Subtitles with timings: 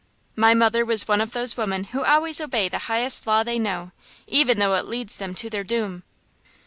[0.35, 3.91] My mother was one of those women who always obey the highest law they know,
[4.25, 6.01] even though it leads them to their doom.